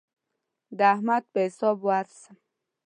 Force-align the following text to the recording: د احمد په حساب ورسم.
د 0.77 0.79
احمد 0.93 1.23
په 1.31 1.39
حساب 1.45 1.77
ورسم. 1.87 2.35